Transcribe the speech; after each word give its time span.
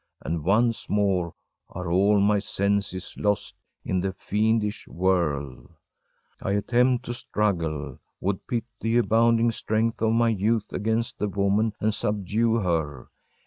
And 0.23 0.43
once 0.43 0.89
more 0.89 1.35
are 1.69 1.91
all 1.91 2.19
my 2.19 2.39
senses 2.39 3.13
lost 3.19 3.53
in 3.85 4.01
the 4.01 4.13
fiendish 4.13 4.87
whirl! 4.87 5.69
I 6.41 6.53
attempt 6.53 7.05
to 7.05 7.13
struggle, 7.13 7.99
would 8.19 8.47
pit 8.47 8.63
the 8.79 8.97
abounding 8.97 9.51
strength 9.51 10.01
of 10.01 10.13
my 10.13 10.29
youth 10.29 10.73
against 10.73 11.19
the 11.19 11.27
woman 11.29 11.73
and 11.79 11.93
subdue 11.93 12.55
her. 12.55 13.09